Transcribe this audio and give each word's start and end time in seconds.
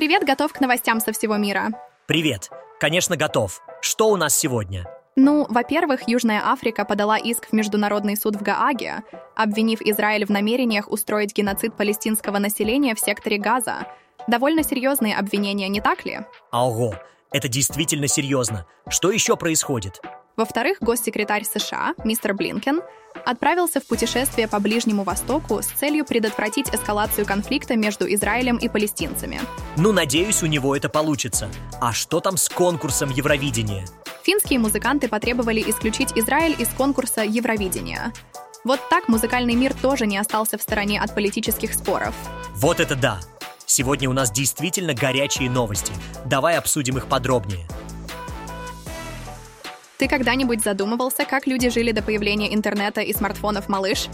Привет, 0.00 0.24
готов 0.24 0.54
к 0.54 0.60
новостям 0.60 0.98
со 0.98 1.12
всего 1.12 1.36
мира. 1.36 1.68
Привет. 2.06 2.48
Конечно, 2.80 3.18
готов. 3.18 3.60
Что 3.82 4.08
у 4.08 4.16
нас 4.16 4.34
сегодня? 4.34 4.86
Ну, 5.14 5.44
во-первых, 5.50 6.08
Южная 6.08 6.40
Африка 6.42 6.86
подала 6.86 7.18
иск 7.18 7.50
в 7.50 7.52
Международный 7.52 8.16
суд 8.16 8.34
в 8.34 8.40
Гааге, 8.40 9.02
обвинив 9.36 9.82
Израиль 9.82 10.24
в 10.24 10.30
намерениях 10.30 10.90
устроить 10.90 11.36
геноцид 11.36 11.76
палестинского 11.76 12.38
населения 12.38 12.94
в 12.94 12.98
секторе 12.98 13.36
Газа. 13.36 13.88
Довольно 14.26 14.62
серьезные 14.62 15.14
обвинения, 15.18 15.68
не 15.68 15.82
так 15.82 16.06
ли? 16.06 16.20
Ого, 16.50 16.94
это 17.30 17.48
действительно 17.48 18.08
серьезно. 18.08 18.64
Что 18.88 19.10
еще 19.10 19.36
происходит? 19.36 20.00
Во-вторых, 20.36 20.78
госсекретарь 20.80 21.44
США, 21.44 21.94
мистер 22.04 22.34
Блинкен, 22.34 22.80
отправился 23.24 23.80
в 23.80 23.86
путешествие 23.86 24.48
по 24.48 24.60
Ближнему 24.60 25.02
Востоку 25.02 25.60
с 25.62 25.66
целью 25.66 26.04
предотвратить 26.04 26.72
эскалацию 26.72 27.26
конфликта 27.26 27.76
между 27.76 28.12
Израилем 28.12 28.56
и 28.56 28.68
палестинцами. 28.68 29.40
Ну, 29.76 29.92
надеюсь, 29.92 30.42
у 30.42 30.46
него 30.46 30.74
это 30.76 30.88
получится. 30.88 31.48
А 31.80 31.92
что 31.92 32.20
там 32.20 32.36
с 32.36 32.48
конкурсом 32.48 33.10
Евровидения? 33.10 33.86
Финские 34.22 34.58
музыканты 34.58 35.08
потребовали 35.08 35.60
исключить 35.60 36.12
Израиль 36.14 36.54
из 36.58 36.68
конкурса 36.68 37.22
Евровидения. 37.22 38.12
Вот 38.64 38.80
так 38.90 39.08
музыкальный 39.08 39.54
мир 39.54 39.74
тоже 39.74 40.06
не 40.06 40.18
остался 40.18 40.58
в 40.58 40.62
стороне 40.62 41.00
от 41.00 41.14
политических 41.14 41.72
споров. 41.72 42.14
Вот 42.54 42.78
это 42.78 42.94
да! 42.94 43.20
Сегодня 43.64 44.10
у 44.10 44.12
нас 44.12 44.30
действительно 44.30 44.94
горячие 44.94 45.48
новости. 45.48 45.92
Давай 46.26 46.58
обсудим 46.58 46.98
их 46.98 47.06
подробнее. 47.06 47.66
Ты 50.00 50.08
когда-нибудь 50.08 50.62
задумывался, 50.62 51.26
как 51.26 51.46
люди 51.46 51.68
жили 51.68 51.92
до 51.92 52.02
появления 52.02 52.54
интернета 52.54 53.02
и 53.02 53.12
смартфонов, 53.12 53.68
малыш? 53.68 54.06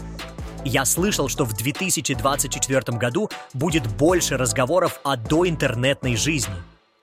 Я 0.65 0.83
слышал, 0.83 1.29
что 1.29 1.45
в 1.45 1.53
2024 1.53 2.97
году 2.97 3.29
будет 3.53 3.87
больше 3.87 4.35
разговоров 4.35 4.99
о 5.05 5.15
доинтернетной 5.15 6.17
жизни. 6.17 6.53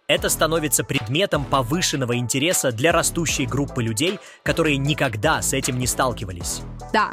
Это 0.07 0.29
становится 0.29 0.85
предметом 0.85 1.47
повышенного 1.47 2.19
интереса 2.19 2.73
для 2.73 2.93
растущей 2.93 3.47
группы 3.47 3.83
людей, 3.83 4.19
которые 4.43 4.77
никогда 4.77 5.41
с 5.41 5.55
этим 5.55 5.79
не 5.79 5.87
сталкивались. 5.87 6.61
Да, 6.93 7.13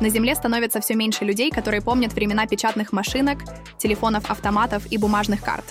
на 0.00 0.08
Земле 0.08 0.34
становится 0.34 0.80
все 0.80 0.96
меньше 0.96 1.24
людей, 1.24 1.52
которые 1.52 1.82
помнят 1.82 2.12
времена 2.14 2.48
печатных 2.48 2.90
машинок, 2.92 3.38
телефонов-автоматов 3.78 4.90
и 4.90 4.98
бумажных 4.98 5.40
карт. 5.40 5.66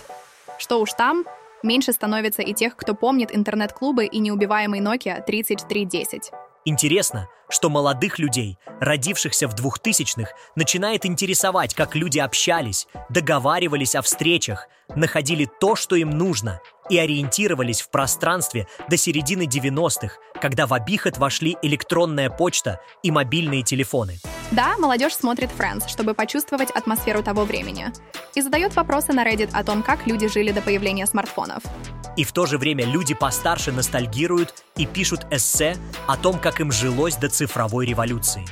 Что 0.57 0.79
уж 0.79 0.93
там, 0.93 1.25
Меньше 1.63 1.93
становится 1.93 2.41
и 2.41 2.53
тех, 2.53 2.75
кто 2.75 2.95
помнит 2.95 3.35
интернет-клубы 3.35 4.05
и 4.05 4.19
неубиваемый 4.19 4.79
Nokia 4.79 5.23
3310. 5.25 6.31
Интересно, 6.63 7.27
что 7.49 7.69
молодых 7.69 8.19
людей, 8.19 8.57
родившихся 8.79 9.47
в 9.47 9.55
2000-х, 9.55 10.31
начинает 10.55 11.05
интересовать, 11.05 11.73
как 11.73 11.95
люди 11.95 12.19
общались, 12.19 12.87
договаривались 13.09 13.95
о 13.95 14.01
встречах, 14.01 14.67
находили 14.95 15.49
то, 15.59 15.75
что 15.75 15.95
им 15.95 16.11
нужно, 16.11 16.61
и 16.91 16.97
ориентировались 16.97 17.81
в 17.81 17.89
пространстве 17.89 18.67
до 18.89 18.97
середины 18.97 19.43
90-х, 19.43 20.17
когда 20.41 20.67
в 20.67 20.73
обиход 20.73 21.17
вошли 21.17 21.57
электронная 21.61 22.29
почта 22.29 22.81
и 23.01 23.11
мобильные 23.11 23.63
телефоны. 23.63 24.19
Да, 24.51 24.77
молодежь 24.77 25.15
смотрит 25.15 25.49
Friends, 25.57 25.87
чтобы 25.87 26.13
почувствовать 26.13 26.69
атмосферу 26.69 27.23
того 27.23 27.45
времени, 27.45 27.87
и 28.35 28.41
задает 28.41 28.75
вопросы 28.75 29.13
на 29.13 29.25
Reddit 29.25 29.51
о 29.53 29.63
том, 29.63 29.83
как 29.83 30.05
люди 30.05 30.27
жили 30.27 30.51
до 30.51 30.61
появления 30.61 31.05
смартфонов. 31.05 31.63
И 32.17 32.25
в 32.25 32.33
то 32.33 32.45
же 32.45 32.57
время 32.57 32.83
люди 32.83 33.13
постарше 33.13 33.71
ностальгируют 33.71 34.53
и 34.75 34.85
пишут 34.85 35.25
эссе 35.31 35.77
о 36.07 36.17
том, 36.17 36.37
как 36.39 36.59
им 36.59 36.73
жилось 36.73 37.15
до 37.15 37.29
цифровой 37.29 37.85
революции. 37.85 38.45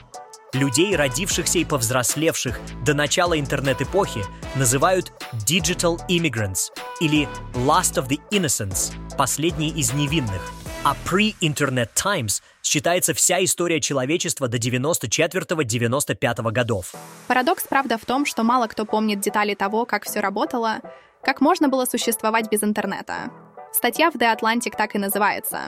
Людей, 0.54 0.96
родившихся 0.96 1.60
и 1.60 1.66
повзрослевших 1.66 2.60
до 2.84 2.96
начала 2.96 3.40
интернет-эпохи, 3.40 4.24
называют 4.56 5.12
Digital 5.48 6.00
Immigrants 6.10 6.72
или 7.00 7.28
Last 7.54 8.02
of 8.02 8.08
the 8.08 8.20
Innocents, 8.32 8.94
последние 9.16 9.70
из 9.70 9.94
невинных. 9.94 10.42
А 10.84 10.96
Pre-Internet 11.06 11.90
Times 11.94 12.42
считается 12.64 13.14
вся 13.14 13.44
история 13.44 13.80
человечества 13.80 14.48
до 14.48 14.58
94-95 14.58 16.52
годов. 16.52 16.96
Парадокс, 17.28 17.68
правда, 17.68 18.00
в 18.00 18.06
том, 18.06 18.26
что 18.26 18.44
мало 18.44 18.66
кто 18.66 18.86
помнит 18.86 19.20
детали 19.20 19.54
того, 19.54 19.86
как 19.86 20.06
все 20.06 20.20
работало, 20.20 20.80
как 21.22 21.42
можно 21.42 21.68
было 21.68 21.86
существовать 21.86 22.50
без 22.50 22.64
интернета. 22.64 23.32
Статья 23.72 24.10
в 24.10 24.16
The 24.16 24.36
Atlantic 24.36 24.76
так 24.76 24.96
и 24.96 25.00
называется. 25.00 25.68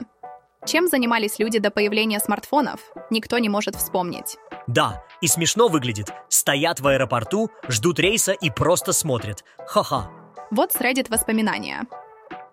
Чем 0.66 0.88
занимались 0.88 1.38
люди 1.38 1.58
до 1.58 1.70
появления 1.70 2.18
смартфонов, 2.18 2.80
никто 3.10 3.38
не 3.38 3.48
может 3.48 3.76
вспомнить. 3.76 4.38
Да, 4.72 5.04
и 5.20 5.26
смешно 5.26 5.68
выглядит. 5.68 6.08
Стоят 6.30 6.80
в 6.80 6.86
аэропорту, 6.86 7.50
ждут 7.68 7.98
рейса 7.98 8.32
и 8.32 8.48
просто 8.48 8.94
смотрят. 8.94 9.44
Ха-ха. 9.66 10.10
Вот 10.50 10.72
с 10.72 10.76
воспоминания. 11.10 11.82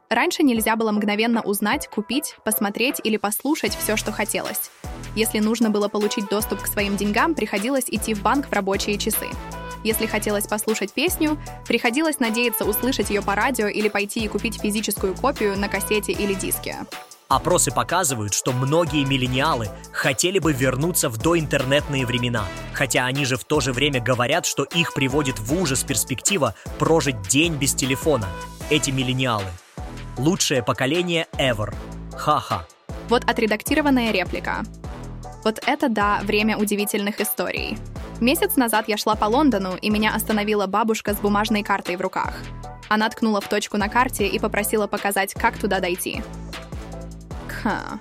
Раньше 0.09 0.43
нельзя 0.43 0.75
было 0.75 0.91
мгновенно 0.91 1.41
узнать, 1.41 1.87
купить, 1.87 2.35
посмотреть 2.43 2.99
или 3.01 3.15
послушать 3.15 3.73
все, 3.73 3.95
что 3.95 4.11
хотелось. 4.11 4.69
Если 5.15 5.39
нужно 5.39 5.69
было 5.69 5.87
получить 5.87 6.27
доступ 6.27 6.61
к 6.61 6.67
своим 6.67 6.97
деньгам, 6.97 7.35
приходилось 7.35 7.85
идти 7.87 8.13
в 8.13 8.21
банк 8.21 8.49
в 8.49 8.53
рабочие 8.53 8.97
часы. 8.97 9.29
Если 9.85 10.05
хотелось 10.05 10.45
послушать 10.45 10.91
песню, 10.91 11.37
приходилось 11.67 12.19
надеяться 12.19 12.65
услышать 12.65 13.11
ее 13.11 13.21
по 13.21 13.33
радио 13.33 13.67
или 13.67 13.87
пойти 13.87 14.25
и 14.25 14.27
купить 14.27 14.59
физическую 14.59 15.15
копию 15.15 15.57
на 15.57 15.69
кассете 15.69 16.11
или 16.11 16.33
диске. 16.33 16.75
Опросы 17.29 17.69
показывают, 17.69 18.33
что 18.33 18.51
многие 18.51 19.05
миллениалы 19.05 19.69
хотели 19.91 20.39
бы 20.39 20.51
вернуться 20.51 21.09
в 21.09 21.17
доинтернетные 21.19 22.03
времена, 22.07 22.43
хотя 22.73 23.05
они 23.05 23.23
же 23.23 23.37
в 23.37 23.43
то 23.43 23.59
же 23.59 23.71
время 23.71 24.01
говорят, 24.01 24.47
что 24.47 24.63
их 24.63 24.95
приводит 24.95 25.37
в 25.37 25.53
ужас 25.53 25.83
перспектива 25.83 26.55
прожить 26.79 27.21
день 27.21 27.53
без 27.53 27.75
телефона. 27.75 28.25
Эти 28.71 28.89
миллениалы. 28.89 29.45
Лучшее 30.17 30.63
поколение 30.63 31.27
ever. 31.37 31.71
Ха-ха. 32.17 32.65
Вот 33.09 33.23
отредактированная 33.29 34.11
реплика. 34.11 34.63
Вот 35.43 35.61
это 35.67 35.87
да, 35.87 36.21
время 36.23 36.57
удивительных 36.57 37.21
историй. 37.21 37.77
Месяц 38.19 38.55
назад 38.55 38.85
я 38.87 38.97
шла 38.97 39.13
по 39.13 39.25
Лондону, 39.25 39.75
и 39.79 39.91
меня 39.91 40.15
остановила 40.15 40.65
бабушка 40.65 41.13
с 41.13 41.17
бумажной 41.17 41.61
картой 41.61 41.95
в 41.95 42.01
руках. 42.01 42.33
Она 42.87 43.07
ткнула 43.07 43.39
в 43.39 43.47
точку 43.47 43.77
на 43.77 43.87
карте 43.87 44.27
и 44.27 44.39
попросила 44.39 44.87
показать, 44.87 45.35
как 45.35 45.59
туда 45.59 45.79
дойти. 45.79 46.23
Ха. 47.61 47.99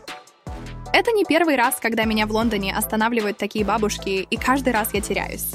Это 0.92 1.12
не 1.12 1.24
первый 1.24 1.56
раз, 1.56 1.76
когда 1.80 2.04
меня 2.04 2.26
в 2.26 2.32
Лондоне 2.32 2.74
останавливают 2.74 3.38
такие 3.38 3.64
бабушки, 3.64 4.26
и 4.30 4.36
каждый 4.36 4.72
раз 4.72 4.94
я 4.94 5.00
теряюсь. 5.00 5.50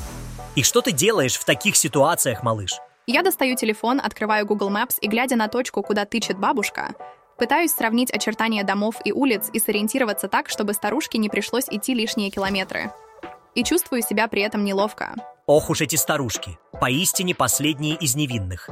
И 0.55 0.63
что 0.63 0.81
ты 0.81 0.91
делаешь 0.91 1.35
в 1.35 1.45
таких 1.45 1.75
ситуациях, 1.75 2.43
малыш? 2.43 2.79
Я 3.07 3.23
достаю 3.23 3.55
телефон, 3.55 3.99
открываю 4.03 4.45
Google 4.45 4.69
Maps 4.69 4.97
и, 5.01 5.07
глядя 5.07 5.35
на 5.35 5.47
точку, 5.47 5.81
куда 5.81 6.05
тычет 6.05 6.37
бабушка, 6.37 6.95
пытаюсь 7.37 7.71
сравнить 7.71 8.11
очертания 8.11 8.63
домов 8.63 8.95
и 9.03 9.11
улиц 9.11 9.49
и 9.51 9.59
сориентироваться 9.59 10.27
так, 10.27 10.49
чтобы 10.49 10.73
старушке 10.73 11.17
не 11.17 11.29
пришлось 11.29 11.65
идти 11.69 11.93
лишние 11.93 12.29
километры 12.29 12.91
и 13.55 13.63
чувствую 13.63 14.01
себя 14.01 14.27
при 14.27 14.41
этом 14.41 14.63
неловко. 14.63 15.15
Ох 15.45 15.69
уж 15.69 15.81
эти 15.81 15.95
старушки, 15.95 16.57
поистине 16.79 17.35
последние 17.35 17.95
из 17.95 18.15
невинных. 18.15 18.69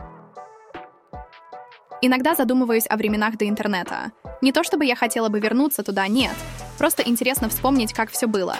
Иногда 2.02 2.34
задумываюсь 2.34 2.88
о 2.90 2.97
временах 2.97 3.38
до 3.38 3.47
интернета. 3.47 4.12
Не 4.41 4.52
то 4.52 4.63
чтобы 4.63 4.85
я 4.85 4.96
хотела 4.96 5.29
бы 5.29 5.40
вернуться 5.40 5.84
туда, 5.84 6.07
нет. 6.07 6.34
Просто 6.78 7.03
интересно 7.03 7.50
вспомнить, 7.50 7.94
как 7.94 8.12
все 8.12 8.28
было. 8.28 8.56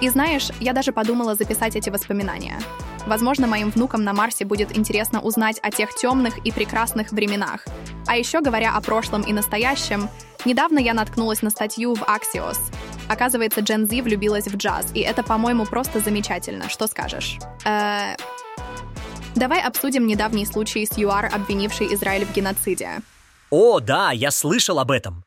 И 0.00 0.08
знаешь, 0.08 0.48
я 0.60 0.72
даже 0.72 0.92
подумала 0.92 1.34
записать 1.34 1.76
эти 1.76 1.90
воспоминания. 1.90 2.58
Возможно, 3.06 3.46
моим 3.46 3.70
внукам 3.70 4.02
на 4.02 4.12
Марсе 4.12 4.44
будет 4.44 4.76
интересно 4.76 5.20
узнать 5.20 5.58
о 5.62 5.70
тех 5.70 5.94
темных 5.94 6.38
и 6.38 6.52
прекрасных 6.52 7.12
временах. 7.12 7.64
А 8.06 8.16
еще, 8.16 8.40
говоря 8.40 8.74
о 8.74 8.80
прошлом 8.80 9.22
и 9.22 9.32
настоящем, 9.32 10.08
недавно 10.44 10.78
я 10.78 10.94
наткнулась 10.94 11.42
на 11.42 11.50
статью 11.50 11.94
в 11.94 12.02
Axios, 12.02 12.58
Оказывается, 13.08 13.60
Джен 13.60 13.86
Зи 13.86 14.02
влюбилась 14.02 14.46
в 14.46 14.56
джаз, 14.56 14.90
и 14.94 15.00
это, 15.00 15.22
по-моему, 15.22 15.64
просто 15.64 16.00
замечательно. 16.00 16.68
Что 16.68 16.86
скажешь? 16.86 17.38
Э... 17.64 18.16
Давай 19.34 19.62
обсудим 19.62 20.06
недавний 20.06 20.46
случай 20.46 20.86
с 20.86 20.96
ЮАР, 20.96 21.30
обвинивший 21.32 21.92
Израиль 21.94 22.24
в 22.24 22.32
геноциде. 22.32 23.00
О, 23.50 23.80
да, 23.80 24.10
я 24.10 24.30
слышал 24.30 24.78
об 24.78 24.90
этом. 24.90 25.25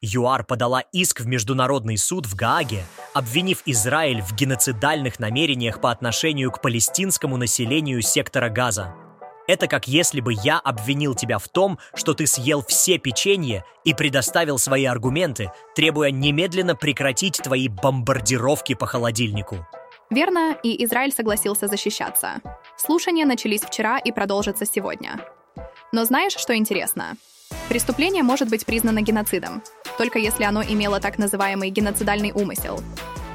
ЮАР 0.00 0.44
подала 0.44 0.84
иск 0.92 1.20
в 1.20 1.26
Международный 1.26 1.96
суд 1.96 2.26
в 2.26 2.36
Гааге, 2.36 2.84
обвинив 3.14 3.62
Израиль 3.66 4.22
в 4.22 4.32
геноцидальных 4.32 5.18
намерениях 5.18 5.80
по 5.80 5.90
отношению 5.90 6.52
к 6.52 6.62
палестинскому 6.62 7.36
населению 7.36 8.00
сектора 8.02 8.48
Газа. 8.48 8.94
Это 9.48 9.66
как 9.66 9.88
если 9.88 10.20
бы 10.20 10.34
я 10.44 10.58
обвинил 10.58 11.14
тебя 11.14 11.38
в 11.38 11.48
том, 11.48 11.78
что 11.94 12.14
ты 12.14 12.26
съел 12.28 12.62
все 12.62 12.98
печенье 12.98 13.64
и 13.82 13.92
предоставил 13.92 14.58
свои 14.58 14.84
аргументы, 14.84 15.50
требуя 15.74 16.10
немедленно 16.12 16.76
прекратить 16.76 17.38
твои 17.38 17.66
бомбардировки 17.68 18.74
по 18.74 18.86
холодильнику. 18.86 19.66
Верно, 20.10 20.56
и 20.62 20.84
Израиль 20.84 21.12
согласился 21.12 21.66
защищаться. 21.66 22.40
Слушания 22.76 23.26
начались 23.26 23.62
вчера 23.62 23.98
и 23.98 24.12
продолжатся 24.12 24.64
сегодня. 24.64 25.18
Но 25.90 26.04
знаешь, 26.04 26.36
что 26.36 26.54
интересно? 26.54 27.16
Преступление 27.68 28.22
может 28.22 28.48
быть 28.48 28.64
признано 28.64 29.02
геноцидом, 29.02 29.62
только 29.98 30.18
если 30.18 30.44
оно 30.44 30.62
имело 30.62 31.00
так 31.00 31.18
называемый 31.18 31.70
геноцидальный 31.70 32.32
умысел. 32.32 32.80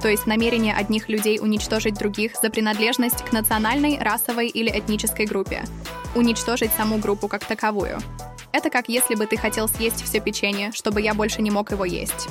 то 0.02 0.10
есть 0.10 0.28
намерение 0.28 0.74
одних 0.74 1.08
людей 1.08 1.40
уничтожить 1.40 1.94
других 1.94 2.34
за 2.42 2.50
принадлежность 2.50 3.24
к 3.24 3.32
национальной, 3.32 3.98
расовой 4.00 4.50
или 4.50 4.70
этнической 4.70 5.26
группе, 5.26 5.64
уничтожить 6.14 6.72
саму 6.76 6.98
группу 6.98 7.30
как 7.30 7.46
таковую. 7.46 8.00
Это 8.52 8.70
как 8.70 8.90
если 8.90 9.16
бы 9.16 9.26
ты 9.28 9.38
хотел 9.38 9.70
съесть 9.70 10.04
все 10.04 10.20
печенье, 10.20 10.72
чтобы 10.74 11.02
я 11.02 11.14
больше 11.14 11.42
не 11.42 11.52
мог 11.52 11.72
его 11.72 11.86
есть. 11.86 12.28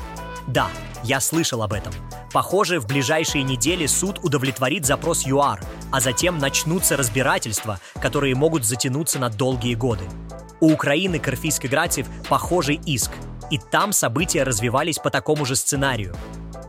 Да, 0.47 0.69
я 1.03 1.19
слышал 1.21 1.63
об 1.63 1.73
этом. 1.73 1.95
Похоже, 2.33 2.79
в 2.79 2.87
ближайшие 2.87 3.43
недели 3.43 3.87
суд 3.87 4.19
удовлетворит 4.23 4.85
запрос 4.85 5.27
ЮАР, 5.27 5.61
а 5.91 6.01
затем 6.01 6.39
начнутся 6.39 6.97
разбирательства, 6.97 7.81
которые 8.01 8.35
могут 8.35 8.65
затянуться 8.65 9.19
на 9.19 9.31
долгие 9.31 9.75
годы. 9.75 10.05
У 10.61 10.73
Украины 10.73 11.19
к 11.19 11.27
Орфийской 11.29 11.69
Гратьев 11.69 12.07
похожий 12.29 12.81
иск, 12.87 13.11
и 13.53 13.59
там 13.59 13.93
события 13.93 14.45
развивались 14.45 14.99
по 14.99 15.11
такому 15.11 15.45
же 15.45 15.57
сценарию. 15.57 16.17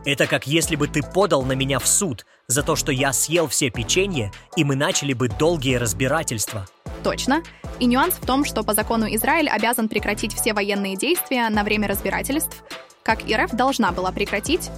Это 0.04 0.26
как 0.26 0.46
если 0.46 0.76
бы 0.76 0.86
ты 0.86 1.02
подал 1.02 1.42
на 1.42 1.52
меня 1.52 1.78
в 1.78 1.88
суд 1.88 2.26
за 2.46 2.62
то, 2.62 2.76
что 2.76 2.92
я 2.92 3.14
съел 3.14 3.48
все 3.48 3.70
печенье, 3.70 4.30
и 4.54 4.64
мы 4.64 4.76
начали 4.76 5.14
бы 5.14 5.28
долгие 5.28 5.76
разбирательства. 5.76 6.66
Точно. 7.02 7.42
И 7.80 7.86
нюанс 7.86 8.16
в 8.16 8.26
том, 8.26 8.44
что 8.44 8.62
по 8.62 8.74
закону 8.74 9.06
Израиль 9.14 9.48
обязан 9.48 9.88
прекратить 9.88 10.34
все 10.34 10.52
военные 10.52 10.94
действия 10.94 11.48
на 11.48 11.64
время 11.64 11.88
разбирательств, 11.88 12.62
как 13.02 13.20
РФ 13.22 13.52
должна 13.52 13.90
была 13.90 14.12
прекратить, 14.12 14.70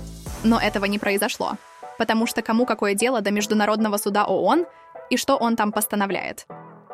но 0.44 0.60
этого 0.60 0.84
не 0.84 1.00
произошло. 1.00 1.54
Потому 1.98 2.28
что 2.28 2.40
кому 2.40 2.66
какое 2.66 2.94
дело 2.94 3.20
до 3.20 3.32
Международного 3.32 3.96
суда 3.96 4.26
ООН 4.26 4.66
и 5.10 5.16
что 5.16 5.34
он 5.34 5.56
там 5.56 5.72
постановляет. 5.72 6.46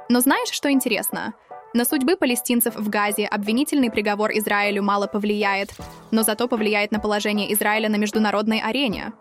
Но 0.08 0.20
знаешь, 0.20 0.50
что 0.50 0.70
интересно? 0.70 1.34
На 1.74 1.86
судьбы 1.86 2.16
палестинцев 2.16 2.76
в 2.76 2.90
Газе 2.90 3.24
обвинительный 3.24 3.90
приговор 3.90 4.30
Израилю 4.34 4.82
мало 4.82 5.06
повлияет, 5.06 5.70
но 6.10 6.22
зато 6.22 6.46
повлияет 6.46 6.92
на 6.92 7.00
положение 7.00 7.50
Израиля 7.54 7.88
на 7.88 7.96
международной 7.96 8.60
арене. 8.60 9.12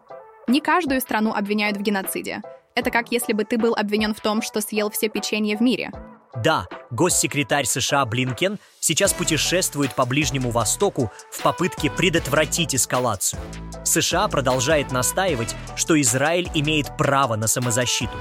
Не 0.48 0.59
каждую 0.59 1.00
страну 1.00 1.31
обвиняют 1.33 1.77
в 1.77 1.81
геноциде. 1.81 2.42
Это 2.75 2.92
как 2.92 3.09
если 3.09 3.31
бы 3.31 3.45
ты 3.45 3.57
был 3.57 3.74
обвинен 3.74 4.13
в 4.13 4.19
том, 4.19 4.42
что 4.42 4.59
съел 4.59 4.89
все 4.89 5.07
печенье 5.07 5.56
в 5.56 5.62
мире. 5.62 5.92
Да, 6.36 6.68
госсекретарь 6.92 7.66
США 7.66 8.06
Блинкен 8.06 8.57
сейчас 8.80 9.13
путешествует 9.13 9.94
по 9.94 10.06
Ближнему 10.06 10.50
Востоку 10.50 11.12
в 11.30 11.42
попытке 11.42 11.92
предотвратить 11.92 12.74
эскалацию. 12.74 13.42
США 13.83 14.28
продолжает 14.30 14.92
настаивать, 14.92 15.56
что 15.75 16.00
Израиль 16.00 16.50
имеет 16.54 16.95
право 16.98 17.36
на 17.36 17.48
самозащиту. 17.48 18.18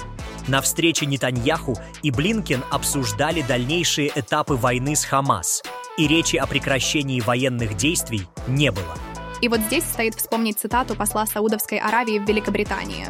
На 0.49 0.61
встрече 0.61 1.07
Нетаньяху 1.07 1.77
и 2.03 2.11
Блинкен 2.11 2.65
обсуждали 2.71 3.43
дальнейшие 3.43 4.11
этапы 4.15 4.55
войны 4.55 4.97
с 4.97 5.05
Хамас, 5.05 5.63
и 5.97 6.09
речи 6.09 6.37
о 6.37 6.47
прекращении 6.47 7.21
военных 7.21 7.77
действий 7.77 8.27
не 8.49 8.73
было. 8.73 8.97
И 9.41 9.49
вот 9.49 9.61
здесь 9.61 9.85
стоит 9.85 10.17
вспомнить 10.17 10.59
цитату 10.59 10.97
посла 10.97 11.27
Саудовской 11.27 11.79
Аравии 11.79 12.19
в 12.19 12.27
Великобритании. 12.27 13.07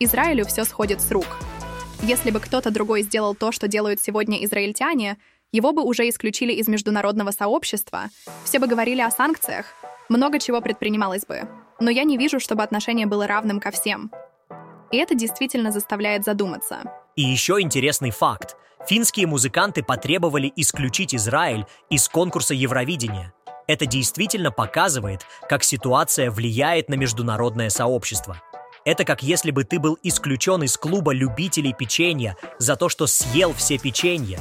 «Израилю 0.00 0.46
все 0.46 0.64
сходит 0.64 1.00
с 1.00 1.10
рук. 1.10 1.26
Если 2.02 2.32
бы 2.32 2.40
кто-то 2.40 2.72
другой 2.72 3.02
сделал 3.02 3.36
то, 3.36 3.52
что 3.52 3.68
делают 3.68 4.00
сегодня 4.00 4.44
израильтяне, 4.44 5.18
его 5.52 5.72
бы 5.72 5.84
уже 5.84 6.08
исключили 6.08 6.52
из 6.52 6.66
международного 6.66 7.30
сообщества, 7.30 8.06
все 8.44 8.58
бы 8.58 8.66
говорили 8.66 9.00
о 9.00 9.10
санкциях, 9.10 9.66
много 10.08 10.40
чего 10.40 10.60
предпринималось 10.60 11.24
бы. 11.24 11.48
Но 11.78 11.90
я 11.90 12.02
не 12.02 12.18
вижу, 12.18 12.40
чтобы 12.40 12.64
отношение 12.64 13.06
было 13.06 13.28
равным 13.28 13.60
ко 13.60 13.70
всем. 13.70 14.10
И 14.90 14.96
это 14.96 15.14
действительно 15.14 15.70
заставляет 15.70 16.24
задуматься. 16.24 16.82
И 17.14 17.22
еще 17.22 17.60
интересный 17.60 18.10
факт. 18.10 18.56
Финские 18.88 19.28
музыканты 19.28 19.84
потребовали 19.84 20.52
исключить 20.56 21.14
Израиль 21.14 21.66
из 21.88 22.08
конкурса 22.08 22.52
Евровидения. 22.52 23.32
Это 23.68 23.86
действительно 23.86 24.50
показывает, 24.50 25.24
как 25.48 25.62
ситуация 25.62 26.32
влияет 26.32 26.88
на 26.88 26.94
международное 26.94 27.70
сообщество. 27.70 28.42
Это 28.84 29.04
как 29.04 29.22
если 29.22 29.52
бы 29.52 29.64
ты 29.64 29.78
был 29.78 29.98
исключен 30.02 30.62
из 30.64 30.76
клуба 30.76 31.12
любителей 31.12 31.72
печенья 31.72 32.36
за 32.58 32.76
то, 32.76 32.88
что 32.88 33.06
съел 33.06 33.52
все 33.54 33.78
печенья. 33.78 34.40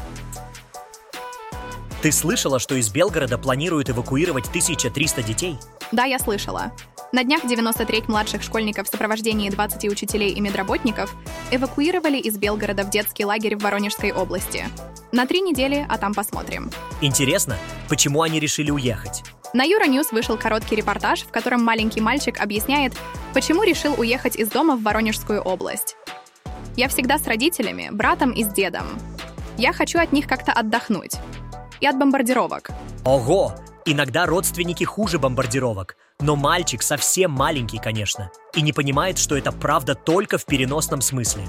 Ты 2.02 2.12
слышала, 2.12 2.58
что 2.58 2.74
из 2.76 2.90
Белгорода 2.90 3.38
планируют 3.38 3.92
эвакуировать 3.92 4.48
1300 4.48 5.22
детей? 5.22 5.58
Да, 5.92 6.06
я 6.06 6.18
слышала. 6.18 6.72
На 7.12 7.24
днях 7.24 7.46
93 7.46 8.06
младших 8.08 8.42
школьников 8.42 8.88
в 8.88 8.90
сопровождении 8.90 9.50
20 9.50 9.90
учителей 9.90 10.32
и 10.32 10.40
медработников 10.40 11.14
эвакуировали 11.52 12.18
из 12.18 12.38
Белгорода 12.38 12.84
в 12.84 12.90
детский 12.90 13.26
лагерь 13.26 13.58
в 13.58 13.62
Воронежской 13.62 14.12
области. 14.12 14.66
На 15.12 15.28
три 15.28 15.42
недели, 15.42 15.86
а 15.88 15.98
там 16.00 16.14
посмотрим. 16.16 16.72
Интересно, 17.02 17.58
почему 17.90 18.24
они 18.24 18.40
решили 18.40 18.72
уехать? 18.72 19.24
На 19.54 19.66
Euronews 19.66 20.08
вышел 20.12 20.38
короткий 20.38 20.78
репортаж, 20.78 21.24
в 21.24 21.30
котором 21.30 21.62
маленький 21.62 22.00
мальчик 22.00 22.40
объясняет, 22.40 22.94
почему 23.34 23.64
решил 23.64 23.94
уехать 23.98 24.38
из 24.38 24.50
дома 24.50 24.78
в 24.78 24.84
Воронежскую 24.84 25.42
область. 25.42 25.98
«Я 26.78 26.88
всегда 26.88 27.18
с 27.18 27.28
родителями, 27.28 27.90
братом 27.92 28.32
и 28.32 28.46
с 28.46 28.48
дедом. 28.48 28.86
Я 29.58 29.74
хочу 29.74 30.00
от 30.00 30.14
них 30.14 30.26
как-то 30.26 30.54
отдохнуть. 30.54 31.16
И 31.82 31.86
от 31.86 31.98
бомбардировок». 31.98 32.70
Ого! 33.04 33.54
Иногда 33.84 34.26
родственники 34.26 34.86
хуже 34.86 35.20
бомбардировок. 35.20 35.98
Но 36.22 36.38
мальчик 36.38 36.82
совсем 36.82 37.32
маленький, 37.32 37.80
конечно, 37.80 38.32
и 38.56 38.62
не 38.62 38.72
понимает, 38.72 39.18
что 39.18 39.36
это 39.36 39.52
правда 39.52 39.96
только 39.96 40.38
в 40.38 40.46
переносном 40.46 41.02
смысле. 41.02 41.44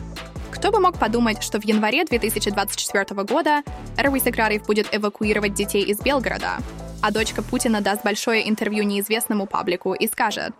Кто 0.50 0.72
бы 0.72 0.80
мог 0.80 0.98
подумать, 0.98 1.42
что 1.42 1.60
в 1.60 1.64
январе 1.64 2.04
2024 2.04 3.22
года 3.22 3.62
Эрвий 3.96 4.20
Сакрарев 4.20 4.64
будет 4.64 4.88
эвакуировать 4.92 5.54
детей 5.54 5.84
из 5.84 6.00
Белгорода, 6.00 6.58
а 7.02 7.10
дочка 7.10 7.42
Путина 7.42 7.80
даст 7.80 8.04
большое 8.04 8.48
интервью 8.48 8.84
неизвестному 8.84 9.46
паблику 9.46 9.92
и 9.92 10.06
скажет, 10.06 10.52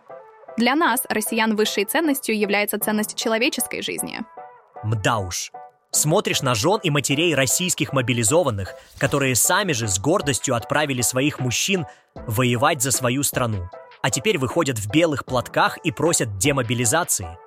«Для 0.58 0.74
нас, 0.74 1.04
россиян, 1.08 1.56
высшей 1.56 1.84
ценностью 1.84 2.38
является 2.38 2.78
ценность 2.78 3.14
человеческой 3.14 3.80
жизни». 3.80 4.20
Мда 4.82 5.18
уж. 5.18 5.52
Смотришь 5.92 6.42
на 6.42 6.54
жен 6.54 6.80
и 6.82 6.90
матерей 6.90 7.34
российских 7.34 7.92
мобилизованных, 7.92 8.74
которые 8.98 9.36
сами 9.36 9.72
же 9.72 9.86
с 9.86 9.98
гордостью 9.98 10.56
отправили 10.56 11.02
своих 11.02 11.38
мужчин 11.38 11.86
воевать 12.14 12.82
за 12.82 12.90
свою 12.90 13.22
страну, 13.22 13.68
а 14.02 14.10
теперь 14.10 14.38
выходят 14.38 14.78
в 14.78 14.90
белых 14.90 15.24
платках 15.24 15.78
и 15.78 15.92
просят 15.92 16.38
демобилизации. 16.38 17.38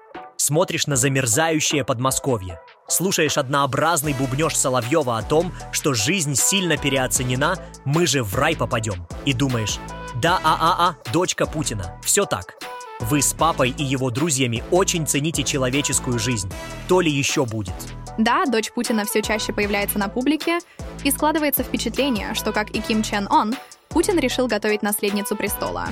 Смотришь 0.45 0.86
на 0.86 0.95
замерзающее 0.95 1.83
Подмосковье– 1.83 2.59
Слушаешь 2.88 3.36
однообразный 3.39 4.13
бубнеж 4.13 4.56
Соловьева 4.56 5.18
о 5.18 5.24
том, 5.24 5.51
что 5.71 5.95
жизнь 5.95 6.36
сильно 6.36 6.77
переоценена, 6.77 7.56
мы 7.83 8.06
же 8.06 8.21
в 8.21 8.36
рай 8.36 8.56
попадем. 8.56 9.07
И 9.25 9.33
думаешь, 9.33 9.80
да, 10.21 10.39
а-а-а, 10.44 10.97
дочка 11.12 11.47
Путина, 11.47 12.00
все 12.03 12.25
так. 12.25 12.59
Вы 13.00 13.24
с 13.24 13.33
папой 13.33 13.74
и 13.75 13.83
его 13.83 14.12
друзьями 14.12 14.63
очень 14.69 15.07
цените 15.07 15.42
человеческую 15.42 16.19
жизнь. 16.19 16.53
То 16.88 17.01
ли 17.01 17.09
еще 17.09 17.48
будет. 17.48 17.74
Да, 18.19 18.45
дочь 18.45 18.71
Путина 18.71 19.03
все 19.06 19.24
чаще 19.24 19.51
появляется 19.51 19.98
на 19.98 20.09
публике, 20.09 20.59
и 21.03 21.09
складывается 21.09 21.63
впечатление, 21.63 22.36
что, 22.36 22.51
как 22.51 22.69
и 22.69 22.81
Ким 22.81 23.01
Чен 23.01 23.27
Он, 23.31 23.55
Путин 23.89 24.19
решил 24.19 24.46
готовить 24.46 24.84
наследницу 24.84 25.36
престола. 25.36 25.88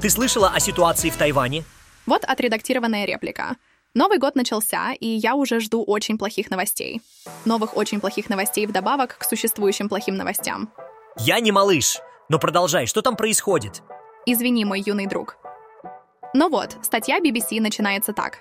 Ты 0.00 0.10
слышала 0.10 0.52
о 0.54 0.60
ситуации 0.60 1.10
в 1.10 1.16
Тайване? 1.16 1.64
Вот 2.06 2.24
отредактированная 2.24 3.04
реплика. 3.04 3.56
Новый 3.94 4.18
год 4.18 4.36
начался, 4.36 4.92
и 4.92 5.06
я 5.06 5.34
уже 5.34 5.58
жду 5.58 5.82
очень 5.82 6.18
плохих 6.18 6.50
новостей. 6.50 7.00
Новых 7.44 7.76
очень 7.76 7.98
плохих 8.00 8.28
новостей 8.28 8.66
вдобавок 8.66 9.16
к 9.18 9.24
существующим 9.24 9.88
плохим 9.88 10.16
новостям. 10.16 10.70
Я 11.18 11.40
не 11.40 11.50
малыш, 11.50 11.98
но 12.28 12.38
продолжай, 12.38 12.86
что 12.86 13.02
там 13.02 13.16
происходит? 13.16 13.82
Извини, 14.26 14.64
мой 14.64 14.82
юный 14.84 15.06
друг. 15.06 15.36
Ну 16.34 16.50
вот, 16.50 16.76
статья 16.82 17.18
BBC 17.20 17.60
начинается 17.60 18.12
так. 18.12 18.40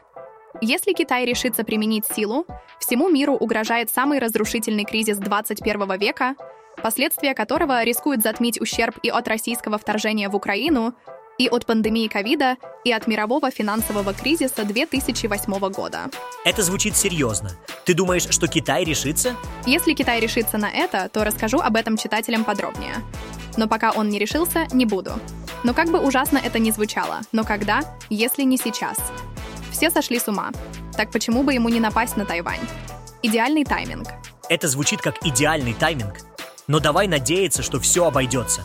Если 0.62 0.94
Китай 0.94 1.26
решится 1.26 1.64
применить 1.64 2.06
силу, 2.06 2.46
всему 2.80 3.10
миру 3.10 3.34
угрожает 3.34 3.90
самый 3.90 4.20
разрушительный 4.20 4.84
кризис 4.84 5.18
21 5.18 5.98
века, 5.98 6.36
последствия 6.82 7.34
которого 7.34 7.84
рискуют 7.84 8.22
затмить 8.22 8.60
ущерб 8.60 8.98
и 9.04 9.10
от 9.10 9.28
российского 9.28 9.78
вторжения 9.78 10.30
в 10.30 10.36
Украину, 10.36 10.94
и 11.38 11.48
от 11.50 11.66
пандемии 11.66 12.08
ковида, 12.08 12.58
и 12.84 12.92
от 12.92 13.08
мирового 13.08 13.52
финансового 13.52 14.14
кризиса 14.14 14.64
2008 14.64 15.60
года. 15.72 16.10
Это 16.46 16.62
звучит 16.62 16.96
серьезно. 16.96 17.52
Ты 17.86 17.94
думаешь, 17.94 18.28
что 18.30 18.48
Китай 18.48 18.84
решится? 18.84 19.36
Если 19.66 19.94
Китай 19.94 20.20
решится 20.20 20.58
на 20.58 20.70
это, 20.70 21.10
то 21.10 21.24
расскажу 21.24 21.60
об 21.60 21.76
этом 21.76 21.98
читателям 21.98 22.44
подробнее. 22.44 22.96
Но 23.58 23.68
пока 23.68 23.92
он 23.92 24.10
не 24.10 24.20
решился, 24.20 24.68
не 24.72 24.86
буду. 24.86 25.14
Но 25.64 25.74
как 25.74 25.90
бы 25.90 26.00
ужасно 26.00 26.38
это 26.38 26.60
ни 26.60 26.72
звучало, 26.72 27.22
но 27.32 27.44
когда, 27.44 27.82
если 28.10 28.44
не 28.44 28.58
сейчас? 28.58 28.98
Все 29.72 29.90
сошли 29.90 30.20
с 30.20 30.28
ума. 30.28 30.52
Так 30.96 31.12
почему 31.12 31.44
бы 31.44 31.54
ему 31.54 31.70
не 31.70 31.80
напасть 31.80 32.18
на 32.18 32.26
Тайвань? 32.26 32.60
Идеальный 33.24 33.66
тайминг. 33.66 34.08
Это 34.50 34.68
звучит 34.68 35.02
как 35.02 35.26
идеальный 35.26 35.74
тайминг. 35.74 36.20
Но 36.68 36.80
давай 36.80 37.08
надеяться, 37.08 37.64
что 37.64 37.80
все 37.80 38.06
обойдется. 38.06 38.64